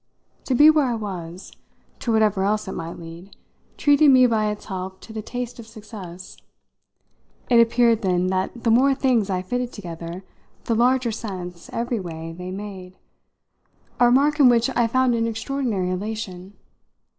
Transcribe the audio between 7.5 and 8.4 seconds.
It appeared then